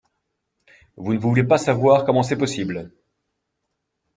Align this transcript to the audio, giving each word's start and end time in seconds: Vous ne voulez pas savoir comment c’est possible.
Vous 0.97 1.13
ne 1.13 1.19
voulez 1.19 1.43
pas 1.43 1.59
savoir 1.59 2.05
comment 2.05 2.23
c’est 2.23 2.35
possible. 2.39 2.89